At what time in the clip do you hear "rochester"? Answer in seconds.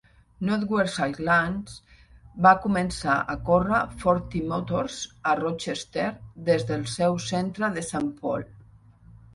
5.43-6.09